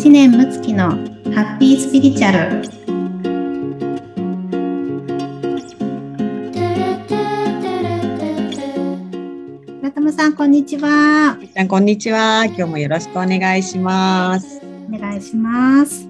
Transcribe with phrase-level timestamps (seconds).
[0.00, 2.62] 知念睦月のハッピースピリチュアル。
[9.76, 11.36] 村友さんこんにちは。
[11.54, 12.46] ちゃんこんにちは。
[12.46, 14.62] 今日もよろしくお願いします。
[14.90, 16.08] お願いします。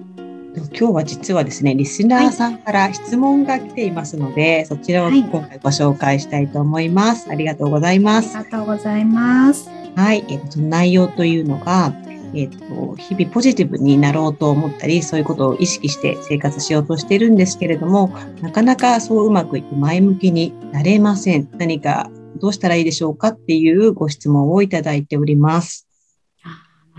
[0.55, 8.37] 今日は実はですねリスナーさんから質問が来ていますので、はい、そちらを今回ご紹介したいと思います、はい、ありがとうございます。
[8.37, 9.69] ありがとうございます。
[9.97, 11.93] はい、えー、その内容というのが
[12.33, 21.49] えっ、ー、と、日々ポジティブになろうと思ったり、そういうことを意識して生活しようとしているんですけれども、なかなかそううまくいって前向きになれません。
[21.57, 25.90] 何かどうしたらいいでしょうかっていうご質問をいただいております。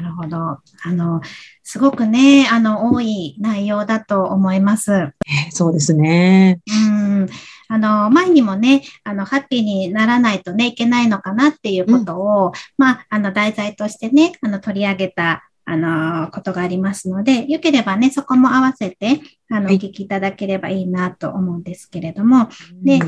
[0.03, 0.37] なるほど。
[0.37, 1.21] あの、
[1.63, 5.13] すごくね、あの、多い内容だと思います。
[5.51, 6.61] そうですね。
[6.67, 7.29] うん。
[7.69, 22.49] あの、前にもね、あの、ハッピーにならないとね、いけないのかなっていうことを、うん、まあ、あの、題材としてね、あの、取り上げた、あの、ことがありますので、よければね、そこも合わせて、あの、お聞きいただければいいなと思うんですけれども、
[22.83, 22.99] で、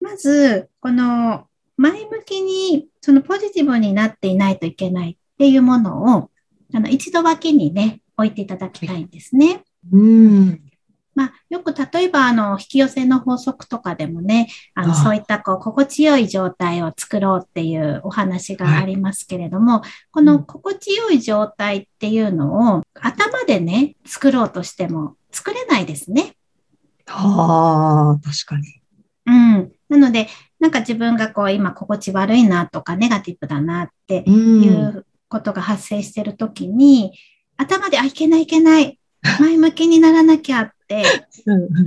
[0.00, 1.46] まず、この、
[1.76, 6.29] 前向きに、そのポジティブになっていないといけないっていうものを、
[6.72, 9.64] あの、一度脇にね、置いていただきたいんですね。
[9.92, 10.60] うん。
[11.14, 26.36] まあ、よく例えば、あの、引き寄せの法則とかでもね、あの、そういったこう、心地よい状態を作ろうっていうお話がありますけれども、はい、この心地よい状態っていうのを頭でね、作ろうとしても作れないですね。
[27.06, 28.80] はあ、確かに。
[29.26, 29.72] うん。
[29.88, 30.28] なので、
[30.60, 37.12] なんか自分がこう、今心地悪いなとか、ネガティブだなっていうことが発生してるときに、
[37.56, 38.98] 頭で、あ、いけない、いけない。
[39.38, 41.04] 前向きにならなきゃって、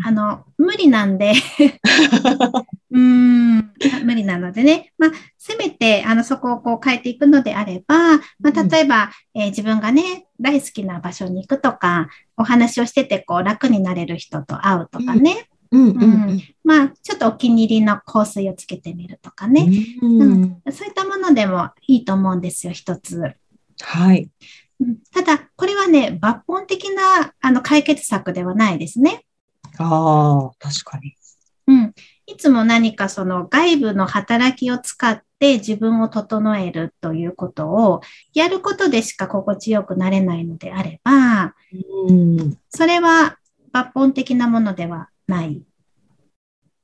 [0.05, 1.33] あの、無理なんで。
[2.91, 3.57] うん、
[4.03, 19.67] 無理なのでね、まあ、せめて、あの、そこをこう変えていくのであれば、まあ、例えば、えー、自分がね、大好きな場所に行くとか、お話をしてて、こう、楽になれる人と会うとかね、うんうんうん、まあ、ちょっとお気に入りの香水をつけてみるとかね、
[20.01, 23.33] うん、そういったものでもいいと思うんですよ、一つ。
[23.81, 24.29] はい。
[25.11, 29.25] ただ、これはね、抜本的なあの解決策ではないですね。
[29.79, 31.15] ああ、確かに。
[31.67, 31.93] うん。
[32.27, 38.01] いつも何かその外部の働きを使って自分を整えるということを
[38.33, 41.53] やることでしか心地よくなれないのであれば、
[42.07, 43.37] うん、それは
[43.73, 45.61] 抜本的なものではない。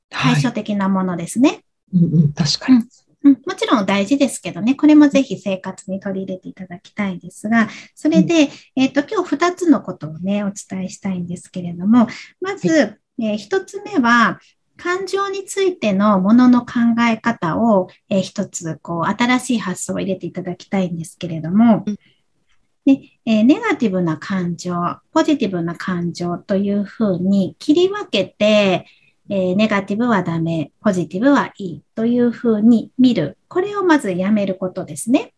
[0.08, 1.48] 対処的なものですね。
[1.48, 2.84] はい、うんうん、確かに。
[3.22, 12.06] うん、もちろん大事ですけどね、これもぜひ生活に取り入れていただきたいですが、それで、えっ、ー、と、今日2つのことをね、お伝えしたいんですけれども、
[12.40, 12.84] まず、は
[13.18, 14.40] い、えー、1つ目は、
[14.76, 16.72] 感情についてのものの考
[17.10, 21.84] え方を、えー、一つ、こう、新しい発想を入れていただきたいんですけれども、
[22.86, 24.74] でえー、ネガティブな感情、
[25.12, 28.86] ポジティブな感情というふうに切り分けて、
[29.28, 33.38] えー、ネガティブはダメ、ポジティブはいいというふうに見る。
[33.48, 35.32] これをまずやめることですね。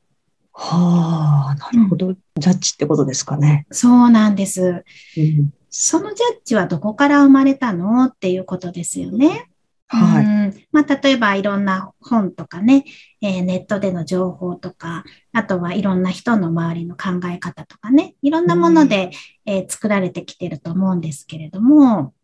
[0.54, 2.18] はあ、なるほど、うん。
[2.38, 3.66] ジャッジってことですかね。
[3.70, 4.84] そうなんです。
[5.16, 8.04] うん、そのジャッジはどこから生まれたの？
[8.04, 9.50] っていうことですよね。
[9.94, 10.24] はい。
[10.24, 12.84] うんまあ、例えばいろんな本とかね、
[13.20, 19.10] えー、ネットでの情報とか、あとはいろんな人の周りの考え方とかね、いろんなもので、
[19.44, 22.14] えー、作られてきてると思うんですけれども、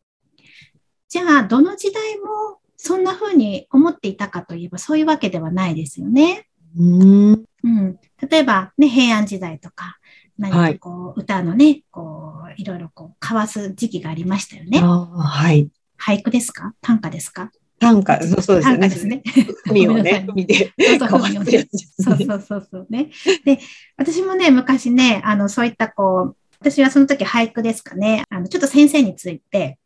[1.09, 6.47] じゃあ、どの時代もそんな風に思っていたかといえば、そういうわけではないですよね。
[6.79, 9.99] うん、うん、例えば、ね、平安時代とか、
[10.39, 14.81] 何かこう、はい、歌のね、こう、いろいろこう、交わす時期がありましたよね。
[14.81, 15.71] はい。
[15.99, 16.75] 俳句ですか？
[16.81, 17.51] 短歌ですか？
[17.79, 18.89] 短歌、そうそうですね。
[18.89, 19.23] ですね。
[19.71, 20.73] 海をね、海で。
[20.99, 23.11] そうそうそうそうそうね。
[23.45, 23.59] で、
[23.97, 29.79] 私もね、昔ね、あの、そういったこう、私はその時俳句ですかね、あの、ちょっと先生について、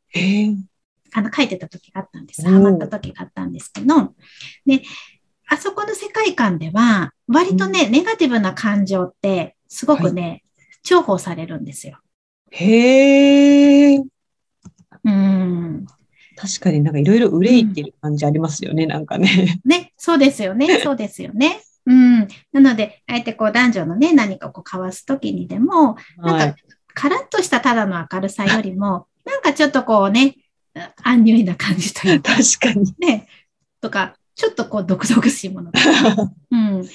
[1.13, 2.43] あの、書いてた時があったんです。
[2.49, 4.15] ハマった時があったんですけど、
[4.67, 4.83] で、
[5.49, 10.43] あそこの世界観では、割とね、ネガティブな感情って、すごくね、はい、
[10.83, 11.99] 重宝されるんですよ。
[12.51, 14.03] へー。
[15.05, 15.87] うん。
[16.37, 19.61] 確かになんかいろいろ憂いてる感じありますよね、うん、なんかね。
[19.65, 21.61] ね、そうですよね、 そうですよね。
[21.87, 22.29] うん。
[22.53, 26.57] なので、あえてこう男女のね、何かこう交わすときにでも、なんか、
[26.95, 30.37] カラッとしたただの明るさよりも、なんかちょっとこうね、
[31.03, 32.35] アンニュイな感じというか。
[32.35, 32.95] 確かに。
[32.99, 33.27] ね。
[33.81, 36.33] とか、ちょっとこう、毒々しいものとか。
[36.51, 36.89] うん。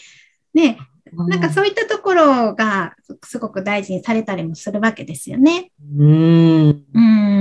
[0.53, 0.77] ね。
[1.13, 5.71] なんかそういったところがすごく大事にされたりもするわけですよね。
[5.97, 6.85] うん。
[6.93, 7.36] うん。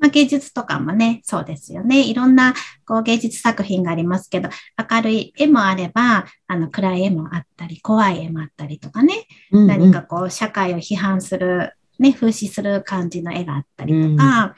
[0.00, 2.02] まあ、芸術とかもね、そうですよね。
[2.02, 2.54] いろんな
[2.86, 4.48] こう芸術作品がありますけど、
[4.90, 14.56] 明るい絵もあれば、あの暗い絵もあったり、怖い絵もあったりとかね、うんうん、何かこう社会を批判するね、風刺する感じの絵があったりとか、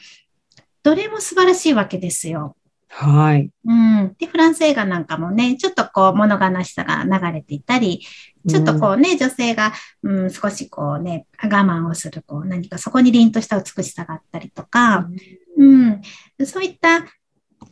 [0.85, 2.57] どれも素晴らしいわけですよ。
[2.95, 3.51] はい。
[3.65, 4.15] うん。
[4.19, 8.07] で、フランス映画なんかもね、ちょっとこう物悲しさが流れていたり、
[8.47, 9.73] ちょっとこうね、女性が、
[10.03, 15.09] うん、少しこうね、我慢をする、こう何かそこに凛とした美しさがあったりとか、
[15.57, 16.03] うん、
[16.45, 17.01] そういった、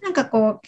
[0.00, 0.60] なんかこう、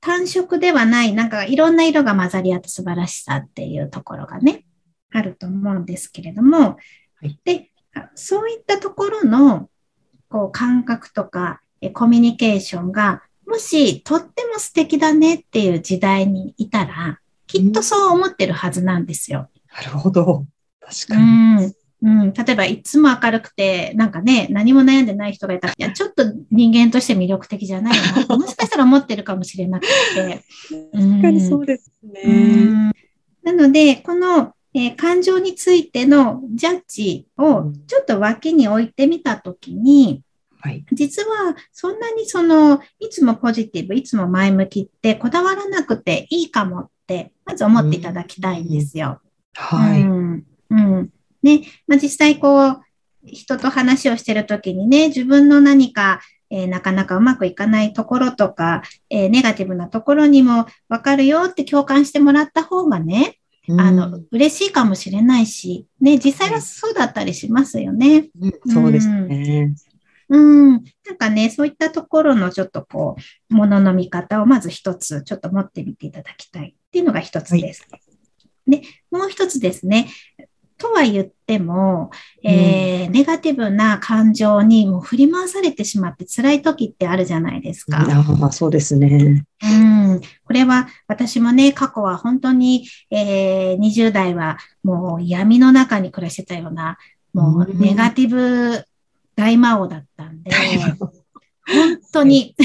[0.00, 4.64] 単色ではない、なんかいろんな色が混ざり合った素晴らしさっていうところがね、
[5.12, 6.76] あると思うんですけれども、は
[7.22, 7.70] い、で、
[8.14, 9.68] そういったところの、
[10.30, 11.60] こう、感覚とか、
[11.92, 19.48] コミュニケーションがもしとっても素敵だねっていう時代にいたら、きっとそう思ってるはずなんですよ。
[19.74, 20.44] なるほど。
[20.80, 21.72] 確かに。
[22.00, 27.94] うん、例えば、いつも明るくて、なんかね、何も悩んでない人がいたら、いや、ちょっと人間として魅力的じゃない
[28.28, 30.44] な、 もしかしたら思ってるかもしれなくて。
[30.92, 32.92] 確かにそうですね。
[33.42, 40.22] なので、この、えー、感情についてのジャッジをちょっと脇に置いてみたときに、
[40.60, 49.20] はい、実はそんなにそのいつもポジティブいつも前向きってこだわらなくていいかもってまず思っていただきたいんですよ。
[49.54, 50.02] はい。
[50.02, 50.44] うん。
[50.70, 51.10] うん。
[51.42, 51.62] ね。
[51.86, 52.80] まあ、実際こう
[53.24, 56.20] 人と話をしてるときにね自分の何か
[56.50, 63.38] えー、なかなかうまくいかないところとか、えー、ネガティブなところにもわかるよって共感してもらった方がね、
[63.76, 68.30] あの、嬉しいかもしれないし、ね、実際はそうだったりしますよね。
[68.40, 69.74] うん、そうですね。
[70.28, 70.72] うん。
[71.06, 73.16] なんかね、そういったところのちょっとこ
[73.50, 77.86] う、ものの見方をまず一つ、ちょっと持ってみていただきたいっていうのが一つです。
[77.90, 80.08] はい、で、もう一つですね。
[80.78, 82.10] とは言っても、
[82.44, 88.06] えー、うん、ネガティブな感情にもう振り回されてしまって辛い時ってあるじゃないですか。
[88.08, 89.44] あそうですね。
[89.62, 90.20] うん。
[90.44, 96.96] これは私もね、過去は本当に、えー、20代はもう闇の中に暮らしてたような、
[97.34, 98.84] もうネガティブ
[99.38, 102.56] 大魔王だったんで、本当に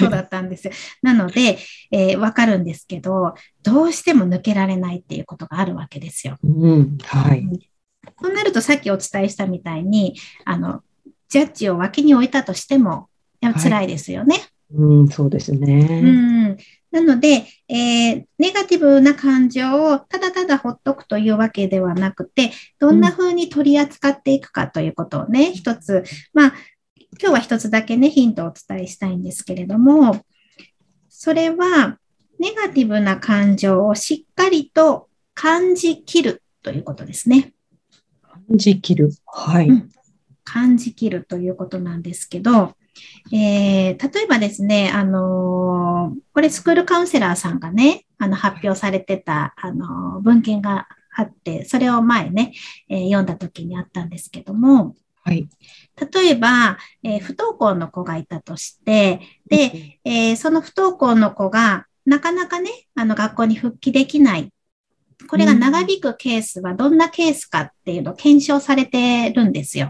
[0.00, 0.72] そうだったんですよ。
[1.00, 1.58] なので、
[1.92, 6.38] えー、わかるんですけど、どうしても抜けられないっていうことがあるわけですよ。
[6.42, 7.46] うん、はい。
[8.20, 10.82] そうなると、さっきお伝えしたみたいに、あの、
[11.28, 13.08] ジャッジを脇に置いたとしても、
[13.40, 14.34] や辛いですよね。
[14.34, 14.44] はい
[14.74, 15.86] うん、そうですね。
[16.02, 16.06] う
[16.54, 16.56] ん。
[16.92, 26.04] なので、えー、ネガティブな感情をただただほっとくというわけではなくて、どんな風に取り扱っていくかということをね、一つ、
[26.34, 26.54] まあ、
[27.18, 30.24] 今日は一つだけね、ヒントをお伝えしたいんですけれども、
[31.08, 31.98] それは、
[32.38, 37.54] ネガティブな感情をしっかりと感じきるということですね。
[38.22, 39.10] 感じきる。
[39.26, 39.88] はい、うん。
[40.44, 42.74] 感じきるということなんですけど、
[43.32, 52.52] えー、例えばですね、あのー、これスクールカウンセラーさんがね、あの発表されてた、あのー、文献があって、それを前ね、
[52.88, 54.94] えー、読んだ時にあったんですけども、
[55.24, 55.48] はい、
[56.12, 64.52] 例えば、え不登校の子がいたとして、で、えその不登校の子がなかなかね、あの学校に復帰できない。
[65.28, 69.88] これが長引くケースはどんなケースかっていうのを検証されてるんですよ。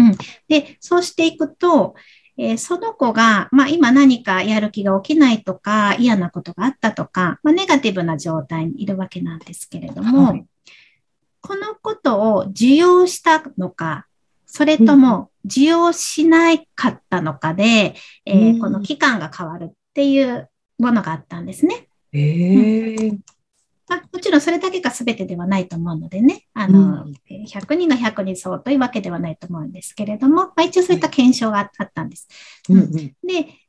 [0.00, 0.16] うん。
[0.48, 1.94] で、そうしていくと、
[2.36, 10.44] えー、その子が、まあ、今何かやる気が起きないとか、嫌なことがあったとか、まあ、ネガティブな状態にいるわけなんですけれども、はい、
[11.40, 14.06] このことを受容したのか、
[14.46, 17.94] それとも受容しなかったのかで、
[18.26, 21.88] うん、えー、この期間が変わるっていうものがあったんですね。
[22.12, 23.20] えー、うん
[24.30, 32.28] ちろんそれだけが全てではないと思うのでね、あの、うん、100人が100人そうというわけではないと思うんですけれども、まあ、一応そういった検証があったんです。
[32.68, 33.12] うん、で、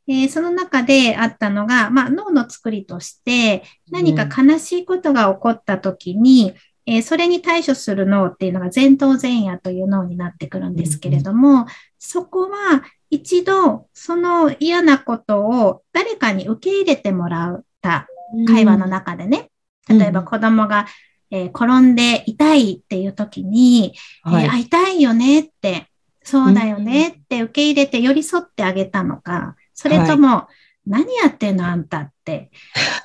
[0.08, 6.54] えー、その中であったのが、まあ、脳の作りとして何か悲しいことが起こった時に、
[6.86, 11.66] えー、それに対処する脳っていうのが前頭前野という脳になってくるんですけれども、
[11.98, 18.08] そこは一度その嫌なことを誰かに受け入れてもらった
[18.48, 19.51] 会話の中でね、
[19.90, 20.88] 例えば子供が、
[21.32, 25.88] えー、転んで痛いっていう時に、はい、えー、痛いよねって、
[26.24, 30.48] そうだよねって受け入れて寄り添ってあげたのか、それとも、は
[30.86, 32.52] い、何やってんのあんたって、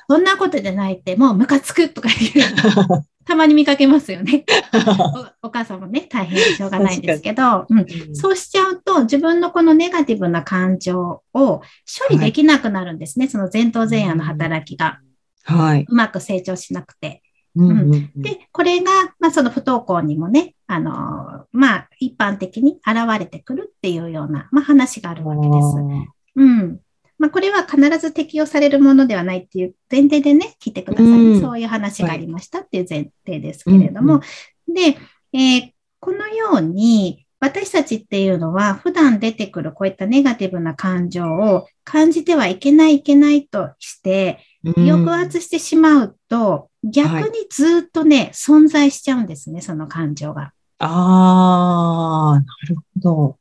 [0.09, 3.05] そんなことじゃないって、もうムカつくとか言う。
[3.27, 4.45] たまに見かけますよね
[5.41, 5.47] お。
[5.47, 11.61] お母さんもね、大変でしょうがないんですけど、うん、そうしちゃうと、自分のこのネガティブな感情を処
[12.09, 13.25] 理できなくなるんですね。
[13.25, 14.99] はい、その前頭前野の働きが。
[15.47, 15.85] はい。
[15.87, 17.23] うまく成長しなくて。
[17.55, 26.07] うん、で、これが、まあ、その不登校にもね、あの、まあ、一般的に現れてくるっていうような、まあ、話があるわけです。
[26.35, 26.79] うん。
[27.17, 31.05] まあ、これは必ず適用されるものではないっていう前提でね、聞いてください。
[31.07, 34.21] うん、そういう話がありましたっていう前提ですけれども、
[34.67, 34.97] で、
[35.33, 44.39] えー、このように、私たちっていうのは普段出てくるこういったネガティブな感情を感じてはいけないいけないとして、
[44.75, 50.53] 抑圧してしまうと、逆にずっとね、存在しちゃうんですね、その感情が。
[50.79, 53.39] ああ、なるほど。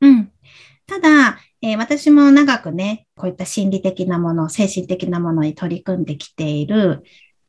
[0.00, 0.32] うん。
[0.86, 7.02] ただ、えー私も長くね、こういった心理的なもの、精神的なものに取り組んできている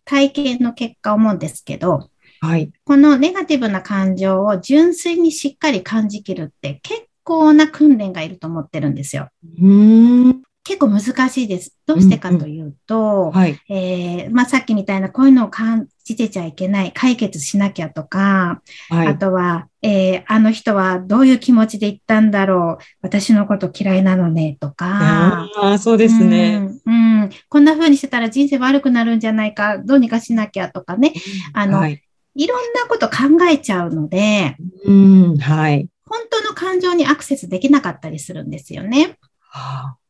[0.05, 2.09] 体験の結果を思うんですけど、
[2.39, 2.71] はい。
[2.85, 9.29] このネガティブな感情を純粋にしっかり感じきるって結構な訓練がいると思ってるんですよ。
[9.59, 10.44] うーん。
[10.65, 11.77] 結構難しいです。
[11.85, 13.31] どうしてかというと、
[14.47, 19.19] さっきみたいなこういうのを感じてちゃいけない、解決しなきゃとか、あはい。
[19.19, 26.67] とは、えーあの人はどういう気持ちで言ったんだろう、私のこと嫌いなのね、とか、ああ、そうですね。
[26.85, 31.13] うん、うんこんな風にしてたら人生悪くなるんじゃないか、どうにかしなきゃとかね、
[31.53, 32.01] あのはい。
[32.37, 35.87] いろんなこと考えちゃうので、うん、はい。
[36.07, 39.17] 本当の感情にアクセスできなかったりするんですよね。
[39.39, 40.04] はあ確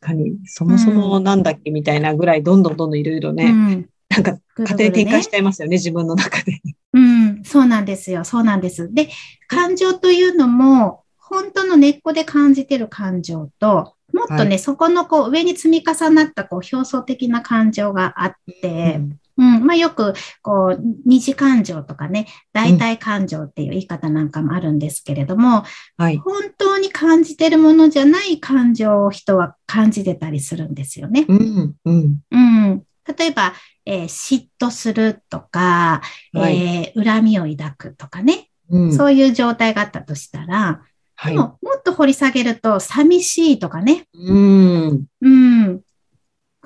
[0.00, 3.88] かに、そもそもなんだっけみたいなぐらい、どんどんどんどんいろいろうね、ん。
[4.08, 6.60] なんかぐるぐる勝手に展開ねしちゃいますよね、自分の中で。
[6.92, 8.24] うん、そうなんですよ。
[8.24, 8.92] そうなんです。
[8.92, 9.08] で、
[9.46, 25.64] 感情というのも、本当の根っこで感じてる感情と、もっとね、はそこのこう上に積み重なったこう表層的な感情があって、うんうん、まあよくこう二次感情とかね、代替感情っていう言い方なんかもあるんですけれども、
[25.96, 26.18] はい。
[26.18, 31.24] 本当に感じてるものじゃない感情を人は感じてたりするんですよね。
[31.26, 32.18] うん、うん。
[32.30, 32.82] うん。
[33.18, 33.54] 例えば、
[33.86, 36.02] えー嫉妬するとか、
[36.34, 36.56] はい。
[36.58, 40.82] えー恨みを抱くとかね、うんそういう状態があったとしたら、
[41.16, 41.32] はい。
[41.32, 45.80] でももっと掘り下げると、寂しいとかね、うん、うん、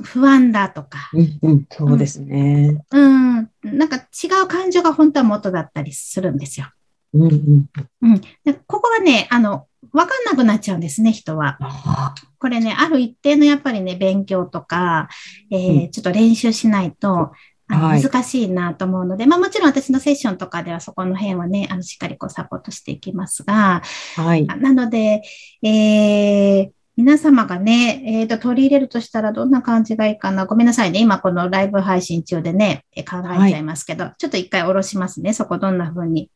[0.02, 2.84] 不安だとか、うん、うん、そうですね。
[2.90, 6.66] うん、なんか違う感情が本当は元だったりするんですよ。
[7.12, 7.66] うん、うん。
[8.02, 11.56] うん、でここがね、あの、わかんなくなっちゃうんですね、人は。
[11.60, 15.08] あこれね、ある一定のやっぱりね、勉強とか、
[15.50, 17.32] えーうちょっと練習しないと、
[17.68, 23.82] 難しいなと思うので、まあもちろん私のセッションとかではそこの辺はね、あのしっかりこうサポートしていきますが、
[24.18, 24.46] あはい。
[24.48, 25.22] あなので、
[25.62, 30.46] えー皆様がね、えーと、取り入れるとしたらどんな感じがいいかな。
[30.46, 31.00] ごめんなさいね。
[31.00, 35.32] 今このライブ配信中でね、え考えちゃいますけど、ちょっと一回下ろしますね。
[35.32, 36.30] そこどんな風に。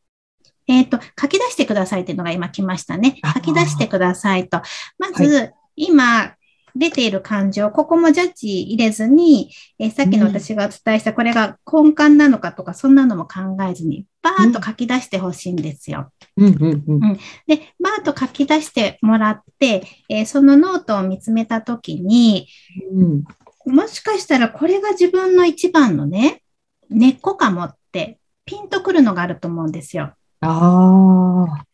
[0.67, 3.33] えっ、と、書き出してくださいっていうのが今来ましたねあ。
[3.33, 4.61] 書き出してくださいと。
[4.97, 6.33] まず、今、
[6.75, 16.11] 出ている感情、ここもジャッジ入れずに、えーさっきの私がお伝えした、これが根幹なのかとか、そんなのも考えずに、バーッと書き出してほしいんですよ。
[16.37, 17.19] うん、うん、うん。
[17.47, 22.47] で、バーッと書き出してもらって、えーそのノートを見つめたときに、
[22.91, 23.23] うん
[23.65, 26.41] もしかしたらこれが自分の一番のね、
[26.89, 30.13] 根っこかもって、ピンとくるのがあると思うんですよ。
[30.41, 31.65] ああ、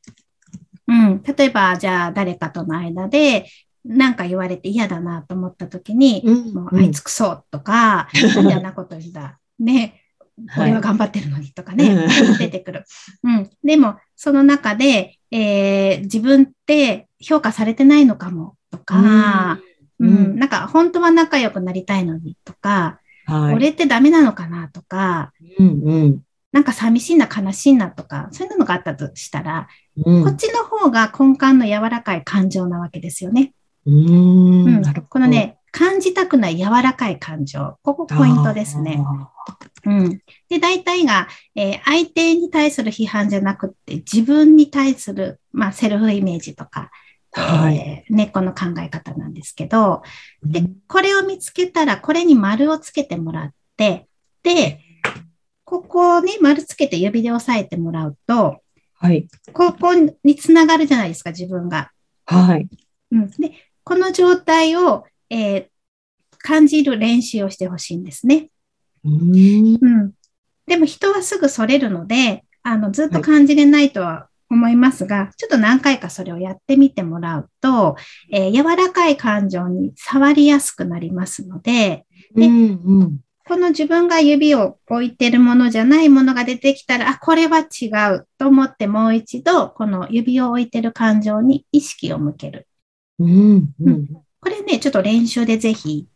[0.87, 1.23] うん。
[1.23, 3.45] 例えば、じゃあ誰かとの間で、
[3.85, 9.39] なんか言われて嫌だなと思ったときに、うんもうあいつくそとか、なんであんなこと言うんだ。
[9.59, 10.01] ね。
[10.47, 12.83] はい俺は頑張ってるのにとかね、うん出てくる。
[13.23, 13.49] うん。
[13.63, 19.59] でも、その中で、えー自分って評価されてないのかもとか、
[19.99, 23.55] ううんん、なんか本当は仲良くなりたいのにとか、はい。
[23.55, 26.21] 俺ってダメなのかなとか、うん、うん。
[26.51, 29.67] なんか寂しいな、悲しいなとか、そういうのがあったとしたら、
[30.05, 33.53] うんこっちの方が根幹の柔らかい感情なわけですよね。
[33.85, 34.83] うん。
[35.09, 37.77] このね、感じたくない柔らかい感情。
[37.83, 39.03] ここポイントですね。
[39.85, 40.21] うん。
[40.49, 46.91] で、大体が、えー相手に対する批判じゃなくって、自分に対する、まあ、セルフイメージとか、
[47.31, 50.01] はいえー根っこの考え方なんですけど。
[50.43, 54.07] で、これを見つけたら、これに丸をつけてもらって、
[54.43, 54.79] で、
[55.65, 58.61] ここに丸つけて指で押さえてもらうと、
[58.97, 59.27] はい。
[59.51, 61.91] ここにつながるじゃないですか、自分が。
[62.25, 62.67] はい。
[63.11, 63.51] うん、で、
[63.85, 65.67] この状態を、えー
[66.45, 68.49] 感じる練習をしてほしいんですね。
[69.03, 69.79] うーん。
[69.81, 70.11] うん。
[70.67, 77.95] でも人はすぐそれるので、あの、ずっと感じれないとは思いますが、ちょっと何回かそれをやってみてもらうと、
[78.31, 83.19] えー柔らかい感情に触りやすくなりますので、でうん、うん。
[83.47, 92.67] この自分が指を置いてるものじゃないものが出てきたら、あ、これは違うと思ってもう一度、この指を置いてる感情に意識を向ける。
[93.19, 94.07] うん、うん。
[94.39, 96.07] これね、ちょっと練習でぜひ、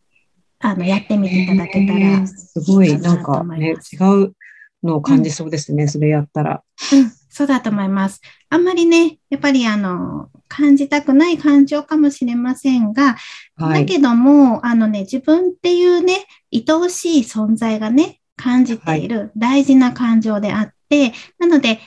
[0.60, 2.27] あの、やってみていただけたへらー。
[2.27, 4.36] すごい、ななんかね、違う
[4.84, 6.63] のを感じそうですね、それやったら。
[6.94, 8.22] うん、そうだと思います。
[8.50, 13.15] あんまりね、やっぱりあの、感じたくない感情かもしれませんが、
[13.56, 13.86] はい。
[13.86, 21.79] だけども、あのね、自分っていうね、愛おしい存在がね、感じている大事な感情であって、なので、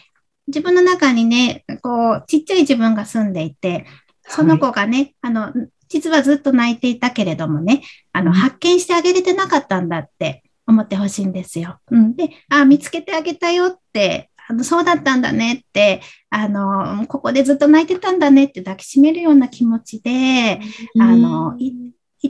[0.48, 3.86] 自分の中にね、こう、ちっちゃい自分が住んでいて、
[4.28, 5.52] その子がね、はい、あの、
[5.88, 11.80] 実はずっと泣いていたけれどもね、あの、発見してあげれてなかったんだって思ってほしいんですよ。
[11.90, 12.16] うん。
[12.16, 16.00] で、あ、見つけてあげたよって、あの、そうだったんだねって、
[16.30, 20.60] あの、ここでずっと泣いてたんだねって抱きしめるような気持ちで、
[20.98, 21.74] あの、愛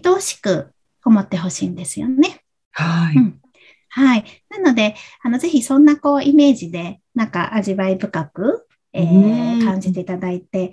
[0.06, 0.72] おしく
[1.04, 2.40] 思ってほしいんですよね。
[2.72, 3.16] はい。
[3.16, 3.38] うん
[3.94, 4.24] はい。
[4.48, 10.72] なので、あの、ぜひそんなこうイメージで、なんか味わい深く、えー、感じていただいて、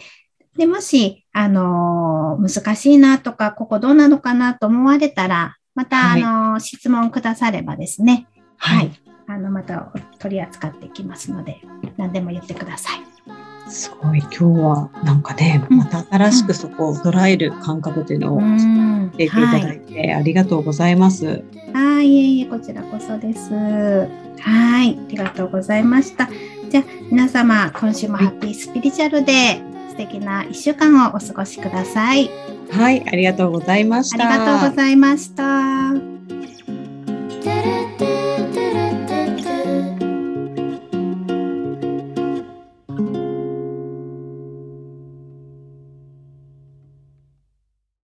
[0.57, 8.27] で、もし、あのー、難しいなとか、ここどうなのかなと思われたら、また、はい、あのー、質問くださればですね、
[8.57, 8.91] はい、はい。
[9.27, 11.61] あの、また取り扱っていきますので、
[11.97, 13.09] 何でも言ってください。
[13.69, 18.45] すごい、今日はなんかね、また新しくそこを捉える感覚というのを教
[19.13, 21.43] えていただいて、ありがとうございます。
[21.73, 23.53] はい、いえいえ、こちらこそです。
[23.53, 26.27] はい、ありがとうございました。
[26.69, 29.68] じゃあ、皆様、今週もハッピースピリチュアルで素
[29.99, 32.29] 敵な1週間をお過ごしください。
[32.71, 34.29] はい、ありがとうございました。
[34.29, 36.18] ありがとうございました。